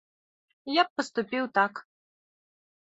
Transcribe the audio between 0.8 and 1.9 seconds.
б паступіў так.